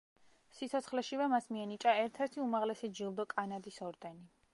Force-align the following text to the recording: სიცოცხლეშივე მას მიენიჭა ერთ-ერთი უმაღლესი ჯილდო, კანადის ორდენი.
სიცოცხლეშივე 0.59 1.27
მას 1.33 1.49
მიენიჭა 1.57 1.93
ერთ-ერთი 2.05 2.43
უმაღლესი 2.45 2.91
ჯილდო, 3.01 3.27
კანადის 3.35 3.79
ორდენი. 3.91 4.27